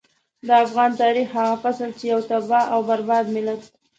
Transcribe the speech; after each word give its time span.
د 0.47 0.49
افغان 0.65 0.91
تاريخ 1.01 1.27
هغه 1.37 1.55
فصل 1.63 1.89
چې 1.99 2.05
يو 2.13 2.19
تباه 2.29 2.65
او 2.73 2.79
برباد 2.89 3.25
ملت. 3.35 3.61